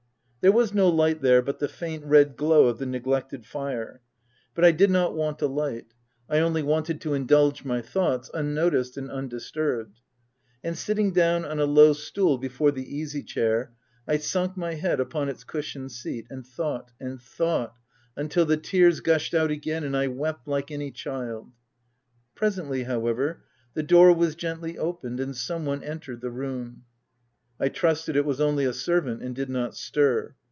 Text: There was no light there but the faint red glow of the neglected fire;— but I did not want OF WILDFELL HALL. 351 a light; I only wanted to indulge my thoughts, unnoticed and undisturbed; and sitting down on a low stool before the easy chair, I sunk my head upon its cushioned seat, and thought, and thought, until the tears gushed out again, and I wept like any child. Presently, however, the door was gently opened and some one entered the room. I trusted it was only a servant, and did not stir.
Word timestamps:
There 0.41 0.51
was 0.51 0.73
no 0.73 0.89
light 0.89 1.21
there 1.21 1.43
but 1.43 1.59
the 1.59 1.67
faint 1.67 2.03
red 2.03 2.35
glow 2.35 2.65
of 2.65 2.79
the 2.79 2.85
neglected 2.87 3.45
fire;— 3.45 4.01
but 4.55 4.65
I 4.65 4.71
did 4.71 4.89
not 4.89 5.13
want 5.13 5.39
OF 5.39 5.51
WILDFELL 5.51 5.55
HALL. 5.55 5.81
351 6.31 6.39
a 6.39 6.39
light; 6.39 6.41
I 6.41 6.43
only 6.43 6.63
wanted 6.63 7.01
to 7.01 7.13
indulge 7.13 7.63
my 7.63 7.79
thoughts, 7.79 8.31
unnoticed 8.33 8.97
and 8.97 9.11
undisturbed; 9.11 9.99
and 10.63 10.75
sitting 10.75 11.13
down 11.13 11.45
on 11.45 11.59
a 11.59 11.65
low 11.65 11.93
stool 11.93 12.39
before 12.39 12.71
the 12.71 12.91
easy 12.97 13.21
chair, 13.21 13.75
I 14.07 14.17
sunk 14.17 14.57
my 14.57 14.73
head 14.73 14.99
upon 14.99 15.29
its 15.29 15.43
cushioned 15.43 15.91
seat, 15.91 16.25
and 16.31 16.43
thought, 16.43 16.89
and 16.99 17.21
thought, 17.21 17.75
until 18.15 18.47
the 18.47 18.57
tears 18.57 18.99
gushed 19.01 19.35
out 19.35 19.51
again, 19.51 19.83
and 19.83 19.95
I 19.95 20.07
wept 20.07 20.47
like 20.47 20.71
any 20.71 20.89
child. 20.89 21.51
Presently, 22.33 22.85
however, 22.85 23.43
the 23.75 23.83
door 23.83 24.11
was 24.11 24.33
gently 24.33 24.75
opened 24.75 25.19
and 25.19 25.35
some 25.37 25.65
one 25.65 25.83
entered 25.83 26.21
the 26.21 26.31
room. 26.31 26.85
I 27.63 27.69
trusted 27.69 28.15
it 28.15 28.25
was 28.25 28.41
only 28.41 28.65
a 28.65 28.73
servant, 28.73 29.21
and 29.21 29.35
did 29.35 29.47
not 29.47 29.75
stir. 29.75 30.33